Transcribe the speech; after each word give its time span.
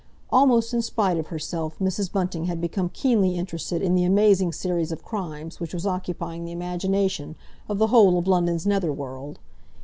Almost 0.31 0.73
in 0.73 0.81
spite 0.81 1.19
of 1.19 1.27
herself, 1.27 1.77
Mrs. 1.77 2.11
Bunting 2.11 2.45
had 2.45 2.59
become 2.59 2.89
keenly 2.89 3.35
interested 3.37 3.83
in 3.83 3.93
the 3.93 4.03
amazing 4.03 4.51
series 4.51 4.91
of 4.91 5.03
crimes 5.03 5.59
which 5.59 5.75
was 5.75 5.85
occupying 5.85 6.43
the 6.43 6.51
imagination 6.51 7.35
of 7.69 7.77
the 7.77 7.85
whole 7.93 8.17
of 8.17 8.27
London's 8.27 8.65
nether 8.65 8.91
world. 8.91 9.37